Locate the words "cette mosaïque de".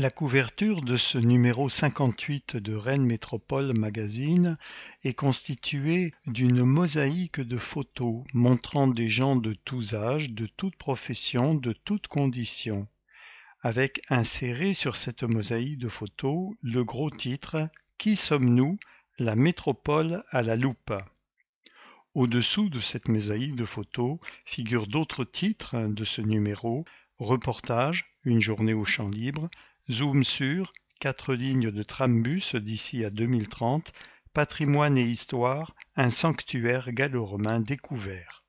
14.94-15.88, 22.80-23.64